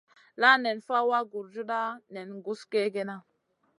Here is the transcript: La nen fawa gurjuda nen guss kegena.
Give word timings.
La 0.43 0.51
nen 0.61 0.79
fawa 0.87 1.19
gurjuda 1.33 1.81
nen 2.13 2.29
guss 2.45 2.63
kegena. 2.71 3.17